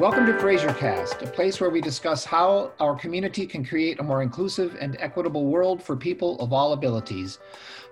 [0.00, 4.22] Welcome to FraserCast, a place where we discuss how our community can create a more
[4.22, 7.40] inclusive and equitable world for people of all abilities.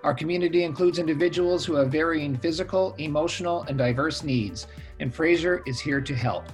[0.03, 4.67] Our community includes individuals who have varying physical, emotional, and diverse needs,
[5.01, 6.45] and Fraser is here to help.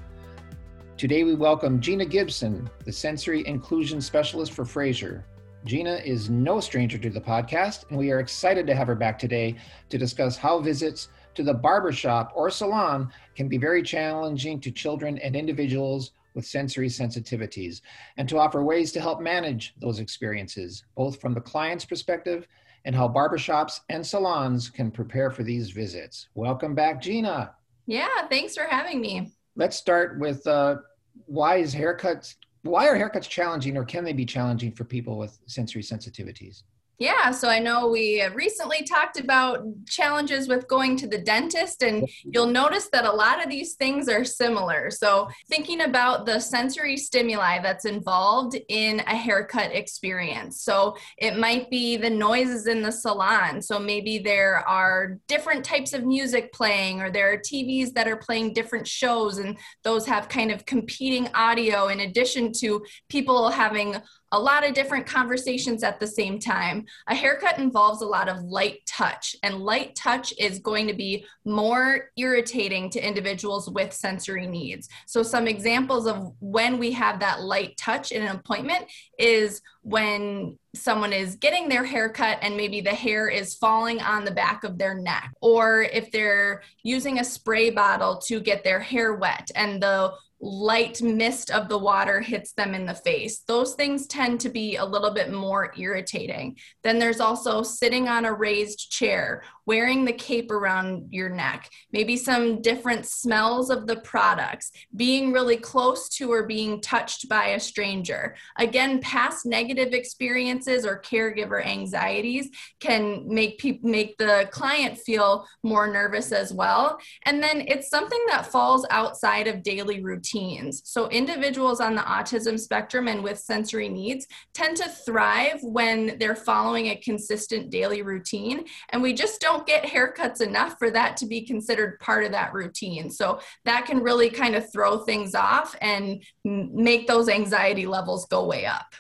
[0.98, 5.24] Today we welcome Gina Gibson, the Sensory Inclusion Specialist for Fraser.
[5.66, 9.20] Gina is no stranger to the podcast, and we are excited to have her back
[9.20, 9.56] today
[9.90, 15.18] to discuss how visits to the barbershop or salon can be very challenging to children
[15.20, 17.82] and individuals with sensory sensitivities,
[18.18, 22.48] and to offer ways to help manage those experiences, both from the client's perspective
[22.86, 26.28] and how barbershops and salons can prepare for these visits.
[26.34, 27.54] Welcome back, Gina.
[27.86, 29.32] Yeah, thanks for having me.
[29.56, 30.78] Let's start with uh,
[31.26, 35.38] why is haircuts why are haircuts challenging or can they be challenging for people with
[35.48, 36.64] sensory sensitivities?
[37.04, 42.08] Yeah, so I know we recently talked about challenges with going to the dentist, and
[42.24, 44.90] you'll notice that a lot of these things are similar.
[44.90, 50.62] So, thinking about the sensory stimuli that's involved in a haircut experience.
[50.62, 53.62] So, it might be the noises in the salon.
[53.62, 58.16] So, maybe there are different types of music playing, or there are TVs that are
[58.16, 63.98] playing different shows, and those have kind of competing audio in addition to people having
[64.34, 66.86] a lot of different conversations at the same time.
[67.08, 71.26] A haircut involves a lot of light touch, and light touch is going to be
[71.46, 74.90] more irritating to individuals with sensory needs.
[75.06, 78.86] So, some examples of when we have that light touch in an appointment
[79.20, 84.32] is when someone is getting their haircut and maybe the hair is falling on the
[84.32, 89.14] back of their neck, or if they're using a spray bottle to get their hair
[89.14, 90.12] wet and the
[90.44, 93.44] light mist of the water hits them in the face.
[93.48, 96.58] Those things tend to be a little bit more irritating.
[96.84, 102.18] Then there's also sitting on a raised chair wearing the cape around your neck, maybe
[102.18, 107.60] some different smells of the products, being really close to or being touched by a
[107.60, 108.36] stranger.
[108.58, 112.50] Again, past negative experiences or caregiver anxieties
[112.82, 116.98] can make people make the client feel more nervous as well.
[117.26, 120.82] And then it's something that falls outside of daily routines.
[120.86, 126.36] So individuals on the autism spectrum and with sensory needs tend to thrive when they're
[126.36, 131.26] following a consistent daily routine and we just don't get haircuts enough for that to
[131.26, 133.10] be considered part of that routine.
[133.10, 138.46] So that can really kind of throw things off and make those anxiety levels go
[138.46, 138.94] way up.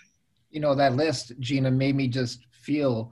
[0.51, 3.11] You know, that list, Gina, made me just feel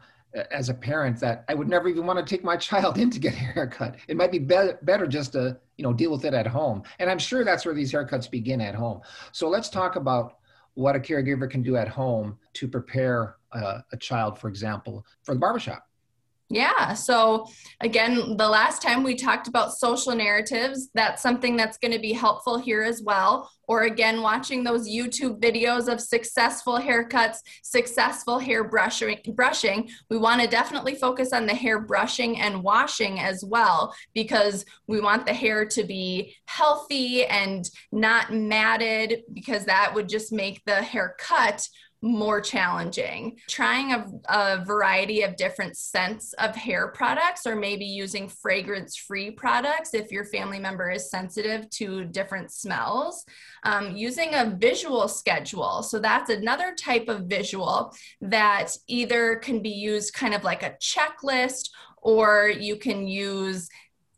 [0.52, 3.20] as a parent that I would never even want to take my child in to
[3.20, 3.96] get a haircut.
[4.08, 6.84] It might be, be- better just to, you know, deal with it at home.
[7.00, 9.02] And I'm sure that's where these haircuts begin at home.
[9.32, 10.38] So let's talk about
[10.74, 15.34] what a caregiver can do at home to prepare uh, a child, for example, for
[15.34, 15.86] the barbershop.
[16.54, 16.96] Yeah.
[16.96, 17.48] So,
[17.80, 22.12] again, the last time we talked about social narratives, that's something that's going to be
[22.12, 23.50] helpful here as well.
[23.70, 29.90] Or, again, watching those YouTube videos of successful haircuts, successful hair brushing, brushing.
[30.10, 35.00] We want to definitely focus on the hair brushing and washing as well, because we
[35.00, 40.82] want the hair to be healthy and not matted, because that would just make the
[40.82, 41.66] haircut
[42.02, 43.38] more challenging.
[43.48, 49.32] Trying a, a, variety of different scents of hair products, or maybe using fragrance free
[49.32, 53.24] products if your family member is sensitive to different smells.
[53.64, 55.84] Um, using a visual schedule.
[55.84, 60.76] So, that's another type of visual that either can be used kind of like a
[60.82, 61.70] checklist
[62.02, 63.70] or you can use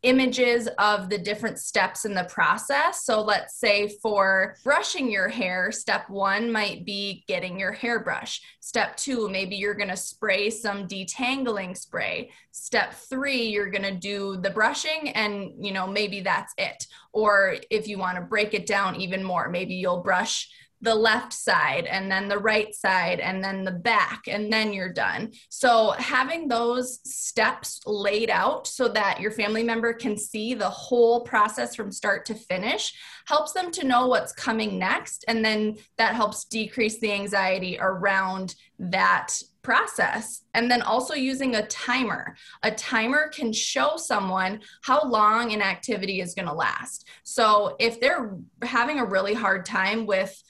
[0.04, 3.06] images of the different steps in the process.
[3.06, 8.42] So let's say for brushing your hair, step one might be getting your hairbrush.
[8.60, 12.32] Step two, maybe you're going to spray some detangling spray.
[12.52, 16.86] Step three, you're going to do the brushing and, you know, maybe that's it.
[17.14, 20.50] Or if you want to break it down even more, maybe you'll brush
[20.84, 24.92] the left side and then the right side and then the back and then you're
[24.92, 25.32] done.
[25.48, 31.22] So having those steps laid out so that your family member can see the whole
[31.22, 32.94] process from start to finish
[33.28, 38.56] helps them to know what's coming next and then that helps decrease the anxiety around
[38.78, 40.42] that process.
[40.54, 42.36] And then also using a timer.
[42.64, 47.08] A timer can show someone how long an activity is going to last.
[47.24, 50.44] So if they're having a really hard time with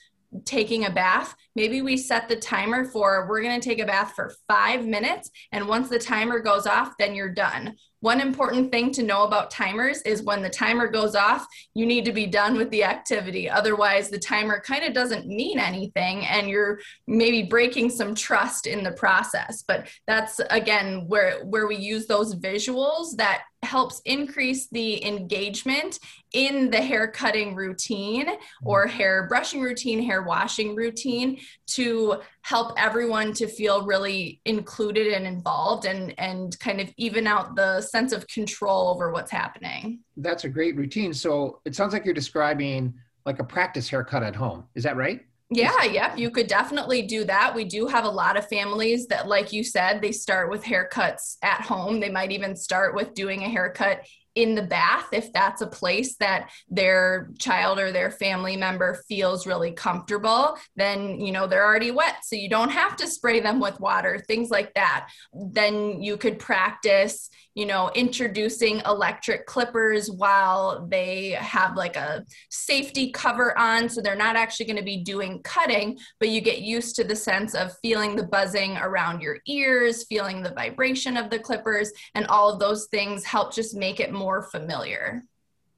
[0.44, 4.12] taking a bath, maybe we set the timer for we're going to take a bath
[4.14, 5.30] for five minutes.
[5.52, 7.76] And once the timer goes off, then you're done.
[8.00, 12.04] One important thing to know about timers is when the timer goes off, you need
[12.04, 13.48] to be done with the activity.
[13.48, 18.82] Otherwise, the timer kind of doesn't mean anything and you're maybe breaking some trust in
[18.82, 19.64] the process.
[19.66, 25.98] But that's again where where we use those visuals that helps increase the engagement
[26.32, 28.26] in the hair cutting routine
[28.62, 28.96] or mm-hmm.
[28.96, 35.86] hair brushing routine, hair washing routine to help everyone to feel really included and involved
[35.86, 40.00] and and kind of even out the sense of control over what's happening.
[40.16, 41.14] That's a great routine.
[41.14, 42.94] So it sounds like you're describing
[43.26, 44.64] like a practice haircut at home.
[44.74, 45.20] Is that right?
[45.50, 46.18] Yeah, yep.
[46.18, 47.54] You could definitely do that.
[47.54, 51.36] We do have a lot of families that, like you said, they start with haircuts
[51.42, 52.00] at home.
[52.00, 56.16] They might even start with doing a haircut in the bath if that's a place
[56.16, 61.90] that their child or their family member feels really comfortable then you know they're already
[61.90, 62.16] wet.
[62.22, 65.08] So you don't have to spray them with water things like that.
[65.32, 73.10] Then you could practice you know introducing electric clippers while they have like a safety
[73.10, 73.88] cover on.
[73.88, 77.16] So they're not actually going to be doing cutting but you get used to the
[77.16, 82.26] sense of feeling the buzzing around your ears feeling the vibration of the clippers and
[82.26, 85.22] all of those things help just make it more more familiar.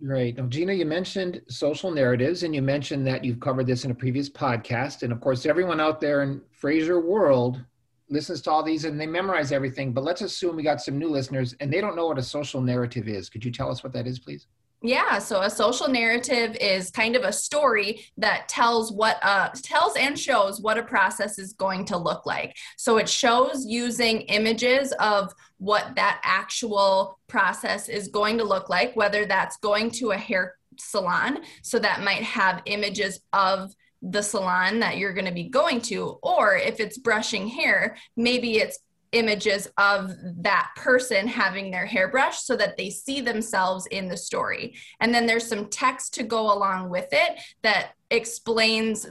[0.01, 0.37] Right.
[0.37, 3.95] Now, Gina, you mentioned social narratives and you mentioned that you've covered this in a
[3.95, 5.03] previous podcast.
[5.03, 7.61] And of course, everyone out there in Fraser world
[8.09, 9.93] listens to all these and they memorize everything.
[9.93, 12.61] But let's assume we got some new listeners and they don't know what a social
[12.61, 13.29] narrative is.
[13.29, 14.47] Could you tell us what that is, please?
[14.82, 19.96] Yeah, so a social narrative is kind of a story that tells what uh tells
[19.96, 22.55] and shows what a process is going to look like.
[22.76, 28.94] So it shows using images of what that actual process is going to look like,
[28.94, 34.81] whether that's going to a hair salon, so that might have images of the salon
[34.81, 38.78] that you're going to be going to or if it's brushing hair maybe it's
[39.17, 44.17] images of that person having their hair brushed so that they see themselves in the
[44.17, 44.75] story.
[45.01, 49.07] And then there's some text to go along with it that explains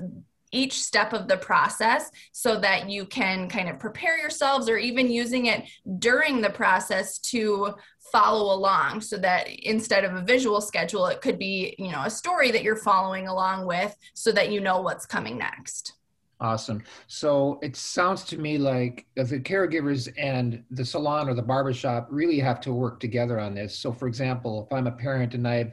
[0.51, 5.11] each step of the process so that you can kind of prepare yourselves or even
[5.11, 5.63] using it
[5.99, 7.73] during the process to
[8.11, 12.09] follow along so that instead of a visual schedule it could be you know a
[12.09, 15.93] story that you're following along with so that you know what's coming next
[16.41, 16.83] Awesome.
[17.07, 22.39] So it sounds to me like the caregivers and the salon or the barbershop really
[22.39, 23.77] have to work together on this.
[23.77, 25.71] So, for example, if I'm a parent and I'm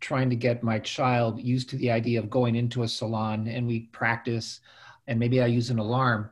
[0.00, 3.66] trying to get my child used to the idea of going into a salon and
[3.66, 4.60] we practice
[5.06, 6.30] and maybe I use an alarm,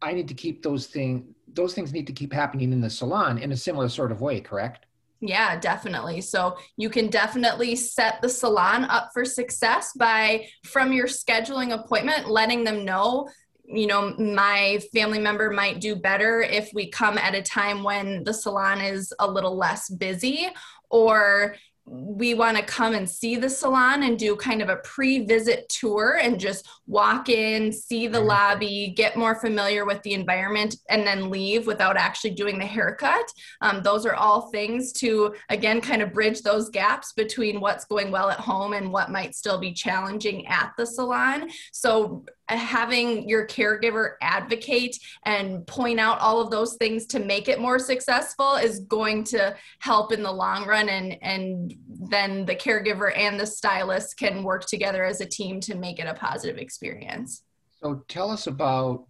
[0.00, 3.38] I need to keep those things, those things need to keep happening in the salon
[3.38, 4.83] in a similar sort of way, correct?
[5.26, 6.20] Yeah, definitely.
[6.20, 12.28] So you can definitely set the salon up for success by from your scheduling appointment,
[12.28, 13.28] letting them know
[13.66, 18.22] you know, my family member might do better if we come at a time when
[18.24, 20.48] the salon is a little less busy,
[20.90, 21.56] or
[21.86, 26.18] we want to come and see the salon and do kind of a pre-visit tour
[26.22, 31.30] and just walk in see the lobby get more familiar with the environment and then
[31.30, 33.26] leave without actually doing the haircut.
[33.60, 38.10] Um, those are all things to again kind of bridge those gaps between what's going
[38.10, 41.50] well at home and what might still be challenging at the salon.
[41.72, 47.60] So having your caregiver advocate and point out all of those things to make it
[47.60, 53.16] more successful is going to help in the long run and and then the caregiver
[53.16, 57.42] and the stylist can work together as a team to make it a positive experience.
[57.80, 59.06] So tell us about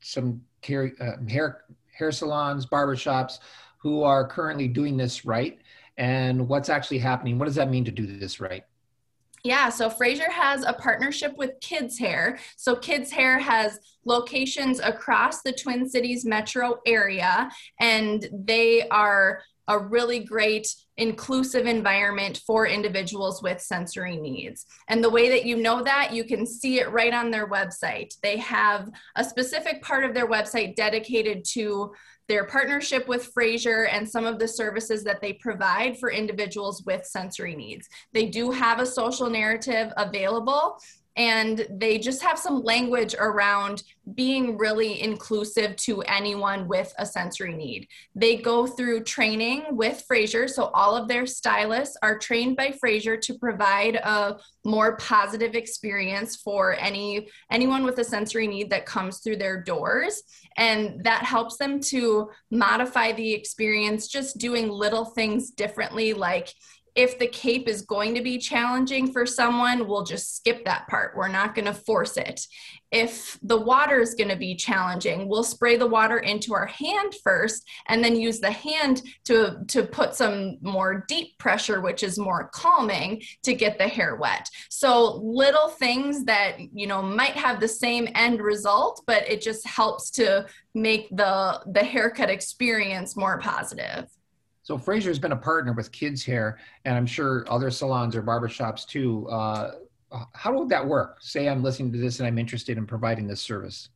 [0.00, 3.38] some care, uh, hair hair salons barbershops
[3.78, 5.58] who are currently doing this right
[5.96, 7.38] and what's actually happening.
[7.38, 8.64] What does that mean to do this right
[9.44, 12.38] yeah, so Fraser has a partnership with Kids Hair.
[12.56, 19.78] So Kids Hair has locations across the Twin Cities metro area, and they are a
[19.78, 24.66] really great inclusive environment for individuals with sensory needs.
[24.88, 28.14] And the way that you know that, you can see it right on their website.
[28.22, 31.92] They have a specific part of their website dedicated to
[32.28, 37.04] their partnership with Fraser and some of the services that they provide for individuals with
[37.04, 37.88] sensory needs.
[38.12, 40.78] They do have a social narrative available
[41.16, 47.54] and they just have some language around being really inclusive to anyone with a sensory
[47.54, 47.86] need.
[48.14, 53.16] They go through training with Fraser, so all of their stylists are trained by Fraser
[53.16, 59.18] to provide a more positive experience for any anyone with a sensory need that comes
[59.18, 60.22] through their doors,
[60.56, 66.52] and that helps them to modify the experience just doing little things differently like
[66.94, 71.16] if the cape is going to be challenging for someone, we'll just skip that part.
[71.16, 72.46] We're not going to force it.
[72.92, 77.14] If the water is going to be challenging, we'll spray the water into our hand
[77.24, 82.16] first and then use the hand to, to put some more deep pressure, which is
[82.16, 84.48] more calming to get the hair wet.
[84.70, 89.66] So little things that, you know, might have the same end result, but it just
[89.66, 94.08] helps to make the, the haircut experience more positive.
[94.64, 98.22] So Fraser has been a partner with Kids Hair, and I'm sure other salons or
[98.22, 99.28] barbershops too.
[99.28, 99.72] Uh,
[100.32, 101.18] how would that work?
[101.20, 103.90] Say I'm listening to this and I'm interested in providing this service.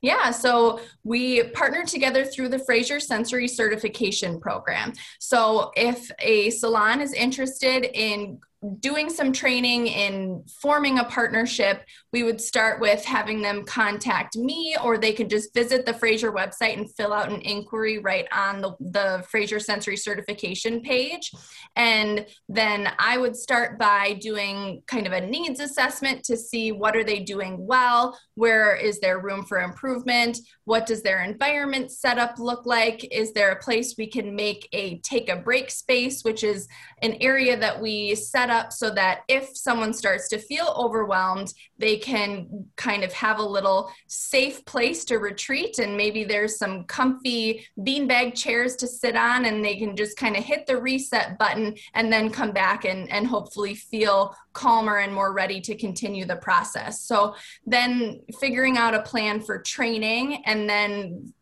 [0.00, 4.92] Yeah, so we partner together through the Fraser Sensory Certification Program.
[5.18, 8.38] So if a salon is interested in
[8.80, 14.76] doing some training in forming a partnership, we would start with having them contact me,
[14.82, 18.60] or they could just visit the Fraser website and fill out an inquiry right on
[18.60, 21.30] the, the Fraser Sensory Certification page.
[21.74, 26.96] And then I would start by doing kind of a needs assessment to see what
[26.96, 32.38] are they doing well, where is there room for improvement, what does their environment setup
[32.38, 36.44] look like, is there a place we can make a take a break space, which
[36.44, 36.68] is
[37.02, 41.96] an area that we set up so that if someone starts to feel overwhelmed, they
[41.96, 45.80] can kind of have a little safe place to retreat.
[45.80, 50.36] And maybe there's some comfy beanbag chairs to sit on, and they can just kind
[50.36, 55.12] of hit the reset button and then come back and, and hopefully feel calmer and
[55.12, 57.00] more ready to continue the process.
[57.00, 57.34] So
[57.66, 61.32] then figuring out a plan for training and then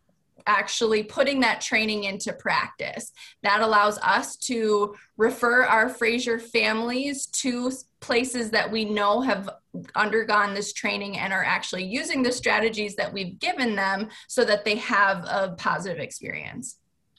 [0.47, 3.11] actually putting that training into practice.
[3.43, 9.49] That allows us to refer our Fraser families to places that we know have
[9.95, 14.65] undergone this training and are actually using the strategies that we've given them so that
[14.65, 16.77] they have a positive experience.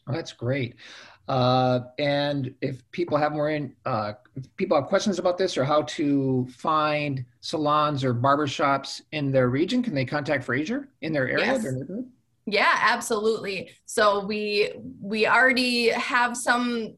[0.08, 0.74] Oh, that's great.
[1.28, 4.12] Uh, and if people have more in, uh,
[4.56, 9.82] people have questions about this or how to find salons or barbershops in their region,
[9.82, 11.62] can they contact Fraser in their area, yes.
[11.62, 12.10] their neighborhood?
[12.46, 13.70] Yeah, absolutely.
[13.86, 16.94] So we we already have some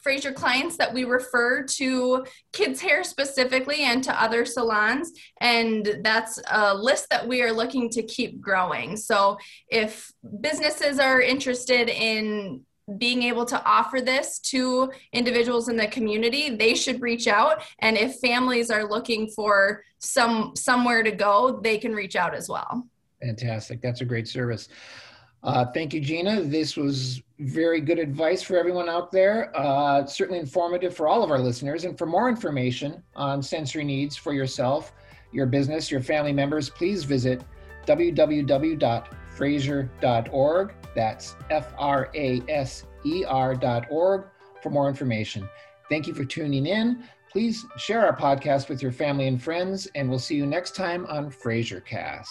[0.00, 6.40] Fraser clients that we refer to kids hair specifically and to other salons and that's
[6.50, 8.96] a list that we are looking to keep growing.
[8.96, 10.10] So if
[10.40, 12.62] businesses are interested in
[12.96, 17.98] being able to offer this to individuals in the community they should reach out and
[17.98, 22.86] if families are looking for some somewhere to go they can reach out as well
[23.20, 23.80] Fantastic.
[23.80, 24.68] That's a great service.
[25.42, 26.42] Uh, thank you, Gina.
[26.42, 29.56] This was very good advice for everyone out there.
[29.56, 31.84] Uh, certainly informative for all of our listeners.
[31.84, 34.92] And for more information on sensory needs for yourself,
[35.32, 37.44] your business, your family members, please visit
[37.86, 40.74] www.fraser.org.
[40.94, 44.24] That's F R A S E R.org
[44.62, 45.48] for more information.
[45.88, 47.04] Thank you for tuning in.
[47.30, 51.06] Please share our podcast with your family and friends, and we'll see you next time
[51.06, 52.26] on FraserCast.